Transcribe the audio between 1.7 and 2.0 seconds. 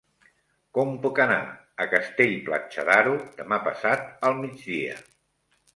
a